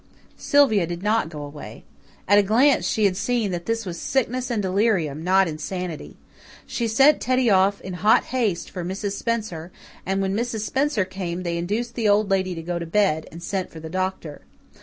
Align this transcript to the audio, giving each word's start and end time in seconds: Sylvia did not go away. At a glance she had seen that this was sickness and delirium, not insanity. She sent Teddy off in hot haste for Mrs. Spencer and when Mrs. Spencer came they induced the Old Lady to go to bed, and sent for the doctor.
Sylvia 0.39 0.87
did 0.87 1.03
not 1.03 1.29
go 1.29 1.43
away. 1.43 1.83
At 2.27 2.39
a 2.39 2.41
glance 2.41 2.87
she 2.87 3.05
had 3.05 3.15
seen 3.15 3.51
that 3.51 3.67
this 3.67 3.85
was 3.85 4.01
sickness 4.01 4.49
and 4.49 4.59
delirium, 4.59 5.23
not 5.23 5.47
insanity. 5.47 6.17
She 6.65 6.87
sent 6.87 7.21
Teddy 7.21 7.51
off 7.51 7.79
in 7.81 7.93
hot 7.93 8.23
haste 8.33 8.71
for 8.71 8.83
Mrs. 8.83 9.11
Spencer 9.11 9.71
and 10.03 10.19
when 10.19 10.33
Mrs. 10.35 10.61
Spencer 10.61 11.05
came 11.05 11.43
they 11.43 11.55
induced 11.55 11.93
the 11.93 12.09
Old 12.09 12.31
Lady 12.31 12.55
to 12.55 12.63
go 12.63 12.79
to 12.79 12.85
bed, 12.87 13.27
and 13.31 13.43
sent 13.43 13.69
for 13.69 13.79
the 13.79 13.91
doctor. 13.91 14.41